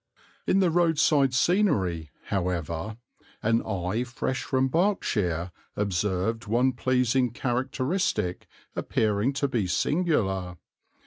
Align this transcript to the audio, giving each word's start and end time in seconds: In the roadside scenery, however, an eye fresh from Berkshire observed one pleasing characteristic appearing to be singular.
In 0.47 0.61
the 0.61 0.71
roadside 0.71 1.31
scenery, 1.31 2.09
however, 2.29 2.97
an 3.43 3.61
eye 3.61 4.03
fresh 4.03 4.41
from 4.41 4.67
Berkshire 4.67 5.51
observed 5.75 6.47
one 6.47 6.71
pleasing 6.73 7.29
characteristic 7.29 8.47
appearing 8.75 9.31
to 9.33 9.47
be 9.47 9.67
singular. 9.67 10.57